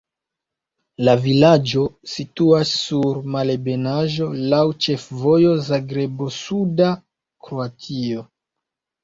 La 1.07 1.13
vilaĝo 1.25 1.83
situas 2.13 2.71
sur 2.85 3.19
malebenaĵo, 3.35 4.31
laŭ 4.55 4.63
ĉefvojo 4.87 5.53
Zagrebo-suda 5.69 6.91
Kroatio. 7.47 8.27